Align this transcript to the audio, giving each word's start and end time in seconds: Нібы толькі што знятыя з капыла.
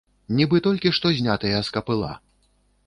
Нібы 0.39 0.61
толькі 0.67 0.93
што 0.99 1.13
знятыя 1.19 1.63
з 1.69 1.77
капыла. 1.77 2.11